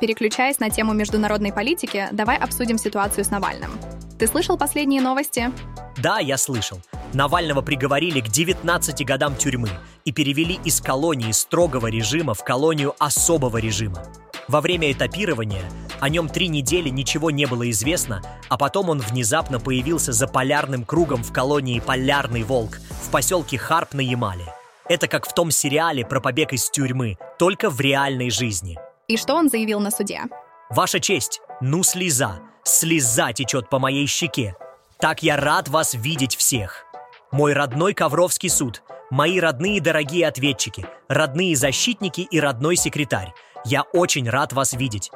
Переключаясь 0.00 0.58
на 0.58 0.70
тему 0.70 0.94
международной 0.94 1.52
политики, 1.52 2.08
давай 2.10 2.38
обсудим 2.38 2.78
ситуацию 2.78 3.22
с 3.22 3.30
Навальным. 3.30 3.70
Ты 4.18 4.26
слышал 4.26 4.56
последние 4.56 5.02
новости? 5.02 5.50
Да, 5.98 6.18
я 6.20 6.38
слышал. 6.38 6.80
Навального 7.12 7.60
приговорили 7.60 8.20
к 8.20 8.28
19 8.28 9.04
годам 9.04 9.36
тюрьмы 9.36 9.68
и 10.06 10.12
перевели 10.12 10.58
из 10.64 10.80
колонии 10.80 11.32
строгого 11.32 11.88
режима 11.88 12.32
в 12.32 12.42
колонию 12.44 12.94
особого 12.98 13.58
режима. 13.58 14.02
Во 14.48 14.60
время 14.60 14.90
этапирования 14.90 15.62
О 16.00 16.08
нем 16.08 16.28
три 16.28 16.48
недели 16.48 16.88
ничего 16.88 17.30
не 17.30 17.46
было 17.46 17.68
известно, 17.70 18.22
а 18.48 18.56
потом 18.56 18.88
он 18.88 19.00
внезапно 19.00 19.60
появился 19.60 20.12
за 20.12 20.26
полярным 20.26 20.84
кругом 20.84 21.22
в 21.22 21.30
колонии 21.30 21.78
«Полярный 21.78 22.42
волк» 22.42 22.78
в 23.02 23.10
поселке 23.10 23.58
Харп 23.58 23.92
на 23.92 24.00
Ямале. 24.00 24.46
Это 24.88 25.08
как 25.08 25.28
в 25.28 25.34
том 25.34 25.50
сериале 25.50 26.06
про 26.06 26.20
побег 26.20 26.54
из 26.54 26.70
тюрьмы, 26.70 27.18
только 27.38 27.68
в 27.68 27.80
реальной 27.80 28.30
жизни. 28.30 28.78
И 29.10 29.16
что 29.16 29.34
он 29.34 29.48
заявил 29.48 29.80
на 29.80 29.90
суде? 29.90 30.22
Ваша 30.70 31.00
честь, 31.00 31.40
ну 31.60 31.82
слеза, 31.82 32.38
слеза 32.62 33.32
течет 33.32 33.68
по 33.68 33.80
моей 33.80 34.06
щеке. 34.06 34.54
Так 35.00 35.24
я 35.24 35.36
рад 35.36 35.68
вас 35.68 35.94
видеть 35.94 36.36
всех. 36.36 36.84
Мой 37.32 37.52
родной 37.52 37.92
Ковровский 37.92 38.48
суд, 38.48 38.84
мои 39.10 39.40
родные 39.40 39.80
дорогие 39.80 40.28
ответчики, 40.28 40.86
родные 41.08 41.56
защитники 41.56 42.20
и 42.20 42.38
родной 42.38 42.76
секретарь. 42.76 43.34
Я 43.64 43.82
очень 43.82 44.30
рад 44.30 44.52
вас 44.52 44.74
видеть. 44.74 45.10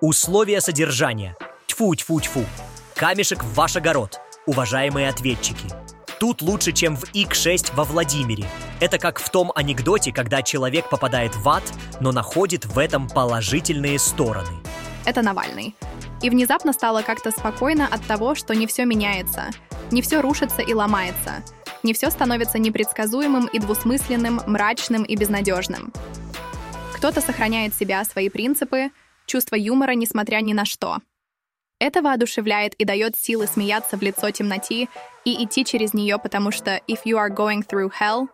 Условия 0.00 0.62
содержания. 0.62 1.36
Тьфу-тьфу-тьфу. 1.66 2.46
Камешек 2.94 3.44
в 3.44 3.52
ваш 3.52 3.76
огород, 3.76 4.20
уважаемые 4.46 5.10
ответчики. 5.10 5.68
Тут 6.18 6.40
лучше, 6.40 6.72
чем 6.72 6.96
в 6.96 7.04
ИК-6 7.12 7.74
во 7.74 7.84
Владимире. 7.84 8.46
Это 8.80 8.98
как 8.98 9.18
в 9.18 9.30
том 9.30 9.52
анекдоте, 9.54 10.12
когда 10.12 10.42
человек 10.42 10.88
попадает 10.90 11.34
в 11.36 11.48
ад, 11.48 11.62
но 12.00 12.12
находит 12.12 12.66
в 12.66 12.78
этом 12.78 13.08
положительные 13.08 13.98
стороны. 13.98 14.50
Это 15.04 15.22
Навальный. 15.22 15.74
И 16.22 16.30
внезапно 16.30 16.72
стало 16.72 17.02
как-то 17.02 17.30
спокойно 17.30 17.86
от 17.86 18.04
того, 18.06 18.34
что 18.34 18.54
не 18.54 18.66
все 18.66 18.84
меняется, 18.84 19.50
не 19.90 20.00
все 20.00 20.20
рушится 20.20 20.62
и 20.62 20.72
ломается, 20.72 21.42
не 21.82 21.92
все 21.92 22.10
становится 22.10 22.58
непредсказуемым 22.58 23.46
и 23.46 23.58
двусмысленным, 23.58 24.40
мрачным 24.46 25.04
и 25.04 25.16
безнадежным. 25.16 25.92
Кто-то 26.94 27.20
сохраняет 27.20 27.74
себя, 27.74 28.04
свои 28.04 28.30
принципы, 28.30 28.90
чувство 29.26 29.56
юмора, 29.56 29.92
несмотря 29.92 30.38
ни 30.38 30.54
на 30.54 30.64
что. 30.64 30.98
Это 31.78 32.00
воодушевляет 32.00 32.74
и 32.74 32.84
дает 32.84 33.16
силы 33.16 33.46
смеяться 33.46 33.98
в 33.98 34.02
лицо 34.02 34.30
темноте 34.30 34.88
и 35.26 35.44
идти 35.44 35.64
через 35.64 35.92
нее, 35.92 36.18
потому 36.18 36.50
что 36.50 36.80
if 36.88 37.00
you 37.04 37.18
are 37.18 37.28
going 37.28 37.62
through 37.62 37.90
hell, 38.00 38.28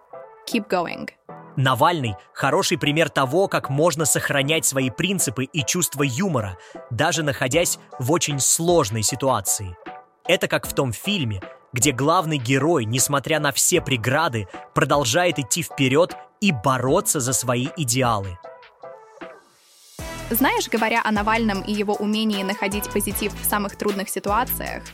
keep 0.50 0.68
going. 0.68 1.08
Навальный– 1.56 2.14
хороший 2.32 2.78
пример 2.78 3.10
того, 3.10 3.48
как 3.48 3.70
можно 3.70 4.04
сохранять 4.04 4.64
свои 4.64 4.90
принципы 4.90 5.44
и 5.44 5.64
чувство 5.64 6.02
юмора, 6.02 6.56
даже 6.90 7.22
находясь 7.22 7.78
в 7.98 8.12
очень 8.12 8.38
сложной 8.38 9.02
ситуации. 9.02 9.76
Это 10.26 10.48
как 10.48 10.66
в 10.66 10.72
том 10.74 10.92
фильме, 10.92 11.42
где 11.72 11.92
главный 11.92 12.38
герой, 12.38 12.84
несмотря 12.84 13.40
на 13.40 13.52
все 13.52 13.80
преграды, 13.80 14.48
продолжает 14.74 15.38
идти 15.38 15.62
вперед 15.62 16.16
и 16.40 16.52
бороться 16.52 17.20
за 17.20 17.32
свои 17.32 17.68
идеалы. 17.76 18.38
Знаешь, 20.30 20.68
говоря 20.68 21.02
о 21.04 21.10
Навальном 21.10 21.60
и 21.62 21.72
его 21.72 21.94
умении 21.94 22.44
находить 22.44 22.88
позитив 22.90 23.32
в 23.34 23.44
самых 23.44 23.76
трудных 23.76 24.08
ситуациях, 24.08 24.84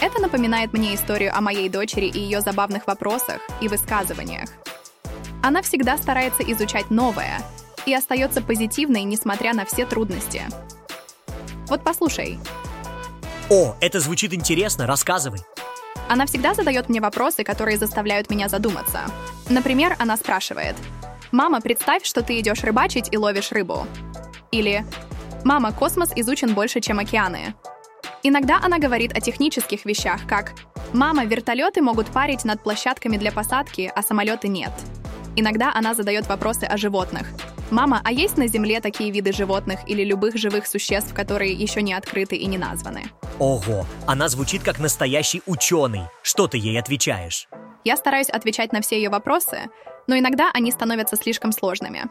это 0.00 0.20
напоминает 0.20 0.74
мне 0.74 0.94
историю 0.94 1.34
о 1.34 1.40
моей 1.40 1.70
дочери 1.70 2.06
и 2.06 2.18
ее 2.18 2.42
забавных 2.42 2.86
вопросах 2.86 3.40
и 3.62 3.68
высказываниях. 3.68 4.50
Она 5.44 5.60
всегда 5.60 5.98
старается 5.98 6.42
изучать 6.42 6.90
новое 6.90 7.38
и 7.84 7.92
остается 7.92 8.40
позитивной, 8.40 9.02
несмотря 9.02 9.52
на 9.52 9.66
все 9.66 9.84
трудности. 9.84 10.40
Вот 11.68 11.84
послушай. 11.84 12.38
О, 13.50 13.76
это 13.82 14.00
звучит 14.00 14.32
интересно, 14.32 14.86
рассказывай. 14.86 15.40
Она 16.08 16.24
всегда 16.24 16.54
задает 16.54 16.88
мне 16.88 17.02
вопросы, 17.02 17.44
которые 17.44 17.76
заставляют 17.76 18.30
меня 18.30 18.48
задуматься. 18.48 19.00
Например, 19.50 19.94
она 19.98 20.16
спрашивает, 20.16 20.76
«Мама, 21.30 21.60
представь, 21.60 22.06
что 22.06 22.22
ты 22.22 22.40
идешь 22.40 22.64
рыбачить 22.64 23.12
и 23.12 23.18
ловишь 23.18 23.52
рыбу. 23.52 23.86
Или 24.50 24.86
«Мама, 25.44 25.72
космос 25.72 26.10
изучен 26.16 26.54
больше, 26.54 26.80
чем 26.80 27.00
океаны». 27.00 27.54
Иногда 28.22 28.60
она 28.62 28.78
говорит 28.78 29.14
о 29.14 29.20
технических 29.20 29.84
вещах, 29.84 30.26
как 30.26 30.54
«Мама, 30.94 31.26
вертолеты 31.26 31.82
могут 31.82 32.06
парить 32.06 32.46
над 32.46 32.62
площадками 32.62 33.18
для 33.18 33.30
посадки, 33.30 33.92
а 33.94 34.02
самолеты 34.02 34.48
нет». 34.48 34.72
Иногда 35.36 35.72
она 35.74 35.94
задает 35.94 36.28
вопросы 36.28 36.64
о 36.64 36.76
животных. 36.76 37.26
«Мама, 37.70 38.00
а 38.04 38.12
есть 38.12 38.36
на 38.36 38.46
Земле 38.46 38.80
такие 38.80 39.10
виды 39.10 39.32
животных 39.32 39.80
или 39.86 40.04
любых 40.04 40.36
живых 40.36 40.66
существ, 40.66 41.12
которые 41.12 41.52
еще 41.52 41.82
не 41.82 41.92
открыты 41.92 42.36
и 42.36 42.46
не 42.46 42.58
названы?» 42.58 43.04
Ого, 43.38 43.84
она 44.06 44.28
звучит 44.28 44.62
как 44.62 44.78
настоящий 44.78 45.42
ученый. 45.46 46.02
Что 46.22 46.46
ты 46.46 46.56
ей 46.56 46.78
отвечаешь? 46.78 47.48
Я 47.82 47.96
стараюсь 47.96 48.30
отвечать 48.30 48.72
на 48.72 48.80
все 48.80 48.96
ее 48.96 49.10
вопросы, 49.10 49.62
но 50.06 50.16
иногда 50.16 50.50
они 50.54 50.70
становятся 50.70 51.16
слишком 51.16 51.50
сложными. 51.50 52.04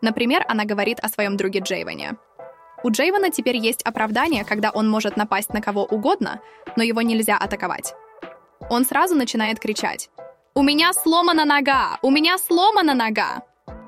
Например, 0.00 0.42
она 0.48 0.64
говорит 0.64 0.98
о 1.00 1.08
своем 1.08 1.36
друге 1.36 1.60
Джейвоне. 1.60 2.16
У 2.82 2.90
Джейвона 2.90 3.30
теперь 3.30 3.58
есть 3.58 3.82
оправдание, 3.82 4.44
когда 4.44 4.70
он 4.70 4.88
может 4.88 5.18
напасть 5.18 5.52
на 5.52 5.60
кого 5.60 5.84
угодно, 5.84 6.40
но 6.76 6.82
его 6.82 7.02
нельзя 7.02 7.36
атаковать. 7.36 7.92
Он 8.70 8.86
сразу 8.86 9.14
начинает 9.14 9.60
кричать 9.60 10.08
«У 10.54 10.62
меня 10.62 10.92
сломана 10.92 11.44
нога! 11.44 11.98
У 12.02 12.10
меня 12.10 12.36
сломана 12.36 12.92
нога!» 12.94 13.42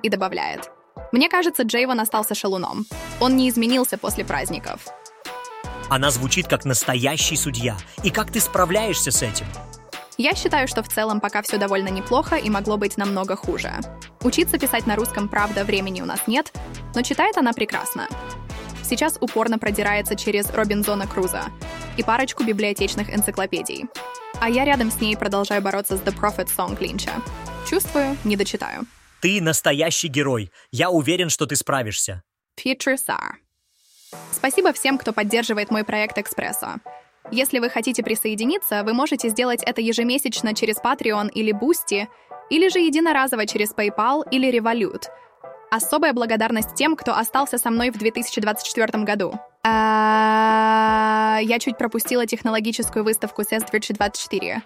и 0.05 0.09
добавляет 0.09 0.71
«Мне 1.11 1.29
кажется, 1.29 1.65
Джейвон 1.65 1.99
остался 1.99 2.35
шалуном. 2.37 2.87
Он 3.21 3.37
не 3.37 3.49
изменился 3.49 3.99
после 3.99 4.25
праздников». 4.25 4.87
Она 5.91 6.11
звучит 6.11 6.47
как 6.47 6.65
настоящий 6.65 7.37
судья. 7.37 7.77
И 8.05 8.11
как 8.11 8.31
ты 8.31 8.41
справляешься 8.41 9.11
с 9.11 9.23
этим? 9.23 9.47
Я 10.17 10.35
считаю, 10.35 10.69
что 10.69 10.85
в 10.85 10.89
целом 10.89 11.21
пока 11.21 11.43
все 11.43 11.59
довольно 11.59 11.89
неплохо 11.89 12.37
и 12.37 12.49
могло 12.49 12.77
быть 12.77 12.97
намного 12.97 13.35
хуже. 13.35 13.73
Учиться 14.23 14.57
писать 14.57 14.87
на 14.87 14.95
русском, 14.95 15.29
правда, 15.29 15.65
времени 15.65 16.01
у 16.01 16.07
нас 16.07 16.29
нет, 16.29 16.53
но 16.95 17.03
читает 17.03 17.37
она 17.37 17.53
прекрасно. 17.53 18.09
Сейчас 18.85 19.19
упорно 19.21 19.59
продирается 19.59 20.15
через 20.15 20.49
Робинзона 20.51 21.09
Круза 21.09 21.47
и 21.97 22.05
парочку 22.05 22.45
библиотечных 22.45 23.13
энциклопедий. 23.13 23.87
А 24.43 24.51
я 24.51 24.65
рядом 24.65 24.91
с 24.91 25.01
ней 25.01 25.17
продолжаю 25.17 25.63
бороться 25.63 25.97
с 25.97 26.01
The 26.01 26.13
Prophet 26.13 26.49
Song 26.49 26.77
Линча. 26.83 27.13
Чувствую, 27.71 28.17
не 28.25 28.37
дочитаю. 28.37 28.87
Ты 29.21 29.41
настоящий 29.41 30.09
герой. 30.09 30.51
Я 30.73 30.91
уверен, 30.91 31.29
что 31.29 31.47
ты 31.47 31.55
справишься. 31.55 32.25
Future 32.59 32.97
Star. 32.97 33.35
Спасибо 34.33 34.73
всем, 34.73 34.99
кто 34.99 35.13
поддерживает 35.13 35.71
мой 35.71 35.85
проект 35.85 36.19
«Экспрессо». 36.19 36.81
Если 37.31 37.61
вы 37.61 37.71
хотите 37.71 38.03
присоединиться, 38.03 38.83
вы 38.83 38.95
можете 38.95 39.29
сделать 39.29 39.63
это 39.63 39.81
ежемесячно 39.81 40.57
через 40.57 40.79
Patreon 40.79 41.31
или 41.31 41.55
Boosty, 41.55 42.09
или 42.51 42.69
же 42.69 42.81
единоразово 42.81 43.47
через 43.47 43.73
PayPal 43.73 44.25
или 44.29 44.51
Revolut. 44.51 45.05
Особая 45.71 46.13
благодарность 46.13 46.75
тем, 46.75 46.97
кто 46.97 47.17
остался 47.17 47.59
со 47.59 47.71
мной 47.71 47.91
в 47.91 47.99
2024 47.99 49.05
году. 49.05 49.39
А, 49.65 51.39
я 51.43 51.59
чуть 51.59 51.79
пропустила 51.79 52.27
технологическую 52.27 53.05
выставку 53.05 53.43
CES 53.43 53.71
2024. 53.71 54.63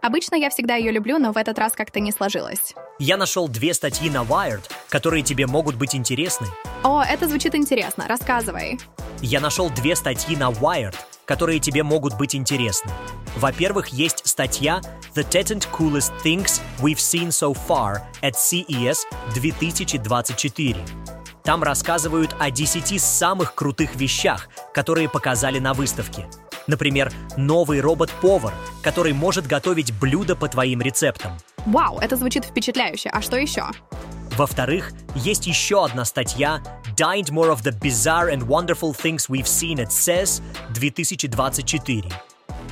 Обычно 0.00 0.36
я 0.36 0.48
всегда 0.48 0.76
ее 0.76 0.92
люблю, 0.92 1.18
но 1.18 1.32
в 1.32 1.36
этот 1.36 1.58
раз 1.58 1.72
как-то 1.72 2.00
не 2.00 2.12
сложилось. 2.12 2.74
Я 2.98 3.16
нашел 3.16 3.48
две 3.48 3.74
статьи 3.74 4.08
на 4.08 4.22
Wired, 4.22 4.70
которые 4.88 5.22
тебе 5.22 5.46
могут 5.46 5.74
быть 5.74 5.94
интересны. 5.94 6.46
О, 6.82 7.02
это 7.02 7.28
звучит 7.28 7.54
интересно. 7.54 8.06
Рассказывай. 8.08 8.78
Я 9.20 9.40
нашел 9.40 9.70
две 9.70 9.96
статьи 9.96 10.36
на 10.36 10.50
Wired, 10.50 10.94
которые 11.24 11.58
тебе 11.58 11.82
могут 11.82 12.16
быть 12.16 12.34
интересны. 12.34 12.90
Во-первых, 13.36 13.88
есть 13.88 14.26
статья 14.26 14.80
«The 15.14 15.28
10 15.28 15.68
Coolest 15.72 16.12
Things 16.24 16.60
We've 16.80 16.96
Seen 16.96 17.28
So 17.28 17.56
Far 17.68 18.00
at 18.22 18.34
CES 18.34 19.04
2024». 19.34 21.17
Там 21.48 21.62
рассказывают 21.62 22.36
о 22.38 22.50
10 22.50 23.00
самых 23.00 23.54
крутых 23.54 23.96
вещах, 23.96 24.50
которые 24.74 25.08
показали 25.08 25.58
на 25.58 25.72
выставке. 25.72 26.26
Например, 26.66 27.10
новый 27.38 27.80
робот-повар, 27.80 28.52
который 28.82 29.14
может 29.14 29.46
готовить 29.46 29.98
блюда 29.98 30.36
по 30.36 30.46
твоим 30.46 30.82
рецептам. 30.82 31.38
Вау, 31.64 32.00
это 32.00 32.16
звучит 32.16 32.44
впечатляюще. 32.44 33.08
А 33.08 33.22
что 33.22 33.38
еще? 33.38 33.64
Во-вторых, 34.36 34.92
есть 35.14 35.46
еще 35.46 35.86
одна 35.86 36.04
статья 36.04 36.60
Dined 36.94 37.30
More 37.30 37.50
of 37.50 37.62
the 37.62 37.72
Bizarre 37.80 38.30
and 38.30 38.46
Wonderful 38.46 38.94
Things 38.94 39.30
We've 39.30 39.46
Seen 39.46 39.78
at 39.78 39.88
CES 39.88 40.42
2024. 40.74 42.12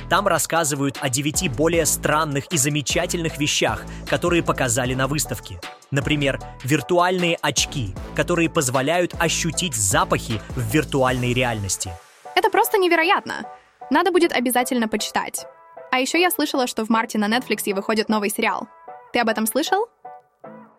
Там 0.09 0.27
рассказывают 0.27 0.97
о 1.01 1.09
девяти 1.09 1.49
более 1.49 1.85
странных 1.85 2.45
и 2.47 2.57
замечательных 2.57 3.37
вещах, 3.37 3.83
которые 4.09 4.41
показали 4.41 4.93
на 4.93 5.07
выставке. 5.07 5.59
Например, 5.91 6.39
виртуальные 6.63 7.37
очки, 7.41 7.93
которые 8.15 8.49
позволяют 8.49 9.13
ощутить 9.19 9.75
запахи 9.75 10.41
в 10.55 10.61
виртуальной 10.73 11.33
реальности. 11.33 11.91
Это 12.35 12.49
просто 12.49 12.77
невероятно. 12.77 13.45
Надо 13.89 14.11
будет 14.11 14.31
обязательно 14.31 14.87
почитать. 14.87 15.45
А 15.91 15.99
еще 15.99 16.19
я 16.21 16.31
слышала, 16.31 16.67
что 16.67 16.85
в 16.85 16.89
марте 16.89 17.17
на 17.17 17.27
Netflix 17.27 17.73
выходит 17.73 18.09
новый 18.09 18.29
сериал. 18.29 18.67
Ты 19.11 19.19
об 19.19 19.29
этом 19.29 19.45
слышал? 19.45 19.87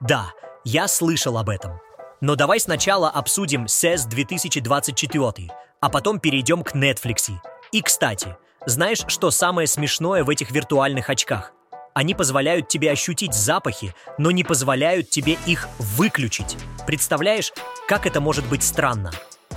Да, 0.00 0.32
я 0.64 0.88
слышал 0.88 1.36
об 1.38 1.48
этом. 1.48 1.80
Но 2.20 2.34
давай 2.34 2.60
сначала 2.60 3.08
обсудим 3.10 3.64
CES 3.66 4.08
2024, 4.08 5.50
а 5.80 5.88
потом 5.88 6.18
перейдем 6.18 6.62
к 6.62 6.74
Netflix. 6.74 7.30
И, 7.72 7.80
кстати, 7.80 8.36
знаешь, 8.66 9.04
что 9.06 9.30
самое 9.30 9.66
смешное 9.66 10.24
в 10.24 10.30
этих 10.30 10.50
виртуальных 10.50 11.10
очках? 11.10 11.52
Они 11.94 12.14
позволяют 12.14 12.68
тебе 12.68 12.90
ощутить 12.90 13.34
запахи, 13.34 13.94
но 14.18 14.30
не 14.30 14.44
позволяют 14.44 15.10
тебе 15.10 15.36
их 15.46 15.68
выключить. 15.78 16.56
Представляешь, 16.86 17.52
как 17.88 18.06
это 18.06 18.20
может 18.20 18.46
быть 18.46 18.62
странно? 18.62 19.10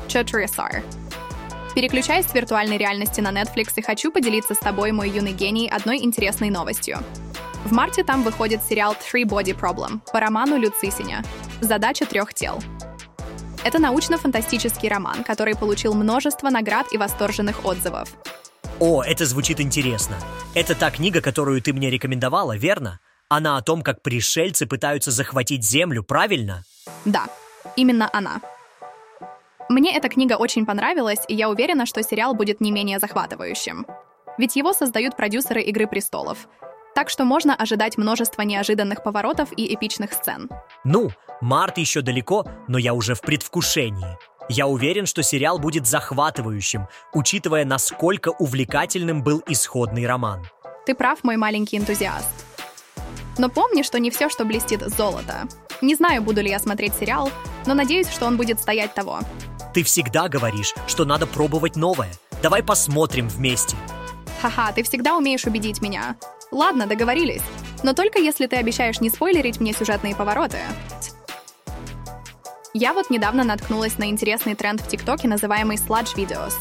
Чотрисар. 0.08 0.84
Переключаясь 1.76 2.28
с 2.28 2.34
виртуальной 2.34 2.78
реальности 2.78 3.22
на 3.22 3.32
Netflix 3.32 3.74
и 3.76 3.82
хочу 3.82 4.12
поделиться 4.12 4.56
с 4.56 4.60
тобой, 4.60 4.92
мой 4.92 5.10
юный 5.10 5.34
гений, 5.34 5.70
одной 5.70 6.00
интересной 6.00 6.50
новостью. 6.50 7.00
В 7.66 7.72
марте 7.72 8.04
там 8.04 8.24
выходит 8.24 8.64
сериал 8.64 8.96
Three 8.96 9.24
Body 9.24 9.58
Problem 9.58 10.02
по 10.12 10.20
роману 10.20 10.58
Люцисиня 10.58 11.24
«Задача 11.62 12.06
трех 12.06 12.34
тел». 12.34 12.60
Это 13.64 13.78
научно-фантастический 13.78 14.90
роман, 14.90 15.24
который 15.24 15.56
получил 15.56 15.94
множество 15.94 16.50
наград 16.50 16.88
и 16.92 16.98
восторженных 16.98 17.64
отзывов. 17.64 18.10
О, 18.82 19.04
это 19.04 19.28
звучит 19.28 19.62
интересно. 19.62 20.16
Это 20.56 20.74
та 20.74 20.90
книга, 20.90 21.22
которую 21.22 21.62
ты 21.62 21.72
мне 21.72 21.92
рекомендовала, 21.92 22.58
верно? 22.58 23.00
Она 23.30 23.58
о 23.58 23.62
том, 23.62 23.84
как 23.84 24.02
пришельцы 24.02 24.66
пытаются 24.66 25.12
захватить 25.12 25.64
Землю, 25.64 26.02
правильно? 26.02 26.64
Да, 27.06 27.28
именно 27.76 28.10
она. 28.12 28.42
Мне 29.70 29.96
эта 29.96 30.10
книга 30.10 30.34
очень 30.34 30.66
понравилась, 30.66 31.20
и 31.28 31.36
я 31.36 31.52
уверена, 31.52 31.86
что 31.86 32.02
сериал 32.02 32.34
будет 32.34 32.60
не 32.60 32.72
менее 32.72 32.98
захватывающим. 32.98 33.86
Ведь 34.40 34.56
его 34.56 34.74
создают 34.74 35.16
продюсеры 35.16 35.62
«Игры 35.62 35.86
престолов», 35.86 36.48
так 36.96 37.12
что 37.12 37.24
можно 37.24 37.56
ожидать 37.56 38.00
множество 38.00 38.42
неожиданных 38.42 39.04
поворотов 39.04 39.50
и 39.56 39.76
эпичных 39.76 40.12
сцен. 40.12 40.50
Ну, 40.84 41.12
март 41.40 41.78
еще 41.78 42.02
далеко, 42.02 42.48
но 42.68 42.80
я 42.80 42.96
уже 42.96 43.14
в 43.14 43.22
предвкушении. 43.22 44.18
Я 44.50 44.68
уверен, 44.68 45.06
что 45.06 45.24
сериал 45.24 45.60
будет 45.60 45.88
захватывающим, 45.88 46.88
учитывая, 47.14 47.66
насколько 47.66 48.30
увлекательным 48.30 49.24
был 49.24 49.42
исходный 49.48 50.06
роман. 50.06 50.46
Ты 50.86 50.96
прав, 50.96 51.24
мой 51.24 51.38
маленький 51.38 51.78
энтузиаст. 51.78 52.28
Но 53.38 53.50
помни, 53.50 53.84
что 53.84 54.00
не 54.00 54.12
все, 54.12 54.30
что 54.30 54.46
блестит, 54.46 54.82
золото. 54.82 55.48
Не 55.82 55.96
знаю, 55.96 56.22
буду 56.22 56.42
ли 56.42 56.50
я 56.50 56.60
смотреть 56.60 56.94
сериал, 56.96 57.32
но 57.66 57.74
надеюсь, 57.74 58.10
что 58.10 58.26
он 58.26 58.38
будет 58.38 58.60
стоять 58.60 58.94
того. 58.94 59.20
Ты 59.74 59.84
всегда 59.84 60.28
говоришь, 60.28 60.74
что 60.86 61.06
надо 61.06 61.28
пробовать 61.28 61.76
новое. 61.76 62.12
Давай 62.44 62.62
посмотрим 62.62 63.30
вместе. 63.30 63.78
Ха-ха, 64.42 64.72
ты 64.74 64.84
всегда 64.84 65.16
умеешь 65.16 65.46
убедить 65.46 65.82
меня. 65.82 66.16
Ладно, 66.52 66.88
договорились. 66.88 67.44
Но 67.84 67.94
только 67.94 68.20
если 68.20 68.48
ты 68.48 68.58
обещаешь 68.58 69.00
не 69.00 69.10
спойлерить 69.10 69.60
мне 69.60 69.74
сюжетные 69.74 70.16
повороты. 70.16 70.58
Я 72.74 72.94
вот 72.94 73.10
недавно 73.10 73.44
наткнулась 73.44 73.98
на 73.98 74.10
интересный 74.10 74.56
тренд 74.56 74.80
в 74.80 74.88
ТикТоке, 74.88 75.28
называемый 75.28 75.76
Sludge 75.76 76.16
Videos. 76.16 76.54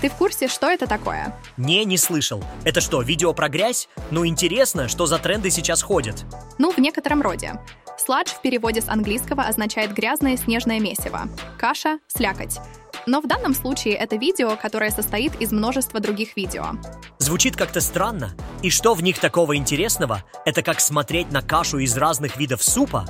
Ты 0.00 0.08
в 0.08 0.14
курсе, 0.14 0.46
что 0.46 0.68
это 0.68 0.86
такое? 0.86 1.36
Не, 1.56 1.84
не 1.84 1.98
слышал. 1.98 2.44
Это 2.64 2.80
что, 2.80 3.02
видео 3.02 3.32
про 3.32 3.48
грязь? 3.48 3.88
Ну, 4.12 4.24
интересно, 4.24 4.86
что 4.86 5.06
за 5.06 5.18
тренды 5.18 5.50
сейчас 5.50 5.82
ходят? 5.82 6.24
Ну, 6.58 6.70
в 6.70 6.78
некотором 6.78 7.20
роде. 7.20 7.54
Сладж 7.98 8.28
в 8.28 8.40
переводе 8.42 8.80
с 8.80 8.88
английского 8.88 9.42
означает 9.42 9.92
«грязное 9.92 10.36
снежное 10.36 10.78
месиво», 10.78 11.22
«каша», 11.58 11.98
«слякоть». 12.06 12.58
Но 13.06 13.20
в 13.20 13.26
данном 13.26 13.54
случае 13.54 13.94
это 13.94 14.16
видео, 14.16 14.56
которое 14.56 14.90
состоит 14.90 15.40
из 15.40 15.50
множества 15.50 15.98
других 15.98 16.36
видео. 16.36 16.72
Звучит 17.18 17.56
как-то 17.56 17.80
странно. 17.80 18.32
И 18.62 18.70
что 18.70 18.94
в 18.94 19.02
них 19.02 19.18
такого 19.18 19.56
интересного? 19.56 20.22
Это 20.44 20.62
как 20.62 20.80
смотреть 20.80 21.32
на 21.32 21.42
кашу 21.42 21.78
из 21.78 21.96
разных 21.96 22.36
видов 22.36 22.62
супа? 22.62 23.06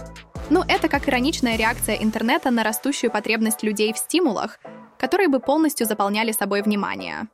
Ну, 0.48 0.62
это 0.68 0.88
как 0.88 1.08
ироничная 1.08 1.56
реакция 1.56 1.96
интернета 1.96 2.52
на 2.52 2.62
растущую 2.62 3.10
потребность 3.10 3.64
людей 3.64 3.92
в 3.92 3.98
стимулах, 3.98 4.60
которые 4.96 5.28
бы 5.28 5.40
полностью 5.40 5.86
заполняли 5.86 6.30
собой 6.30 6.62
внимание. 6.62 7.26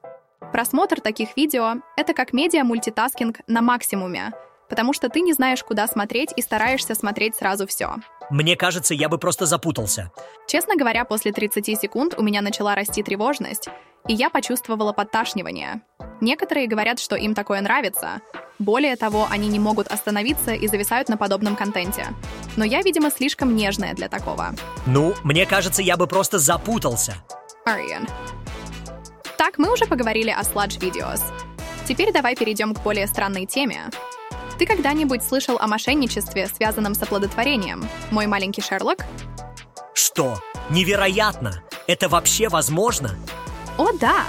Просмотр 0.50 1.00
таких 1.00 1.36
видео— 1.36 1.74
это 1.96 2.14
как 2.14 2.32
медиа-мультитаскинг 2.32 3.40
на 3.46 3.60
максимуме, 3.60 4.32
потому 4.70 4.94
что 4.94 5.10
ты 5.10 5.20
не 5.20 5.34
знаешь, 5.34 5.62
куда 5.62 5.86
смотреть 5.86 6.30
и 6.36 6.40
стараешься 6.40 6.94
смотреть 6.94 7.36
сразу 7.36 7.66
все. 7.66 7.96
Мне 8.30 8.56
кажется, 8.56 8.94
я 8.94 9.10
бы 9.10 9.18
просто 9.18 9.44
запутался. 9.44 10.10
Честно 10.46 10.76
говоря, 10.76 11.04
после 11.04 11.32
30 11.32 11.78
секунд 11.78 12.14
у 12.16 12.22
меня 12.22 12.40
начала 12.40 12.74
расти 12.74 13.02
тревожность, 13.02 13.68
и 14.08 14.14
я 14.14 14.30
почувствовала 14.30 14.94
подташнивание. 14.94 15.82
Некоторые 16.22 16.68
говорят, 16.68 17.00
что 17.00 17.16
им 17.16 17.34
такое 17.34 17.60
нравится. 17.60 18.20
Более 18.60 18.94
того, 18.94 19.26
они 19.28 19.48
не 19.48 19.58
могут 19.58 19.88
остановиться 19.88 20.52
и 20.52 20.68
зависают 20.68 21.08
на 21.08 21.16
подобном 21.16 21.56
контенте. 21.56 22.06
Но 22.56 22.64
я, 22.64 22.80
видимо, 22.82 23.10
слишком 23.10 23.56
нежная 23.56 23.92
для 23.92 24.08
такого. 24.08 24.54
Ну, 24.86 25.14
мне 25.24 25.46
кажется, 25.46 25.82
я 25.82 25.96
бы 25.96 26.06
просто 26.06 26.38
запутался. 26.38 27.16
Ариан. 27.64 28.06
Так, 29.36 29.58
мы 29.58 29.72
уже 29.72 29.86
поговорили 29.86 30.30
о 30.30 30.42
Sludge 30.42 30.78
Videos. 30.78 31.20
Теперь 31.88 32.12
давай 32.12 32.36
перейдем 32.36 32.72
к 32.72 32.80
более 32.84 33.08
странной 33.08 33.44
теме. 33.44 33.90
Ты 34.60 34.64
когда-нибудь 34.64 35.24
слышал 35.24 35.58
о 35.58 35.66
мошенничестве, 35.66 36.46
связанном 36.46 36.94
с 36.94 37.02
оплодотворением, 37.02 37.84
мой 38.12 38.28
маленький 38.28 38.62
Шерлок? 38.62 39.04
Что? 39.92 40.40
Невероятно! 40.70 41.64
Это 41.88 42.08
вообще 42.08 42.48
возможно? 42.48 43.16
О, 43.76 43.90
да! 43.98 44.26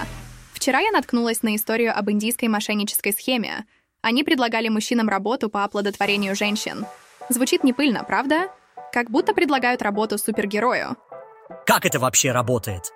Вчера 0.64 0.80
я 0.80 0.92
наткнулась 0.92 1.44
на 1.44 1.58
историю 1.58 1.92
об 1.94 2.10
индийской 2.10 2.48
мошеннической 2.48 3.12
схеме. 3.12 3.66
Они 4.02 4.24
предлагали 4.24 4.70
мужчинам 4.70 5.10
работу 5.10 5.50
по 5.50 5.66
оплодотворению 5.66 6.38
женщин. 6.38 6.86
Звучит 7.28 7.66
не 7.66 7.74
пыльно, 7.74 8.06
правда? 8.06 8.48
Как 8.94 9.12
будто 9.12 9.34
предлагают 9.34 9.82
работу 9.82 10.18
супергерою. 10.18 10.96
Как 11.66 11.86
это 11.86 12.00
вообще 12.00 12.32
работает? 12.32 12.94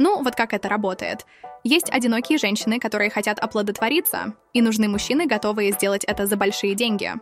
Ну, 0.00 0.20
вот 0.24 0.34
как 0.34 0.52
это 0.52 0.68
работает. 0.68 1.26
Есть 1.62 1.90
одинокие 1.90 2.38
женщины, 2.38 2.80
которые 2.80 3.08
хотят 3.08 3.38
оплодотвориться, 3.38 4.34
и 4.52 4.60
нужны 4.60 4.88
мужчины, 4.88 5.26
готовые 5.26 5.70
сделать 5.70 6.02
это 6.02 6.26
за 6.26 6.36
большие 6.36 6.74
деньги. 6.74 7.12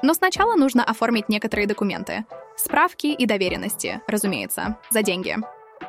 Но 0.00 0.14
сначала 0.14 0.54
нужно 0.54 0.82
оформить 0.82 1.28
некоторые 1.28 1.66
документы. 1.66 2.24
Справки 2.56 3.08
и 3.08 3.26
доверенности, 3.26 4.00
разумеется, 4.06 4.78
за 4.88 5.02
деньги. 5.02 5.36